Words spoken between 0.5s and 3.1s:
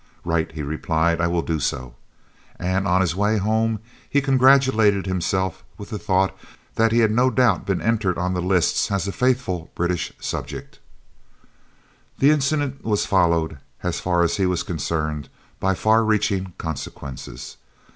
he replied. "I will do so." And on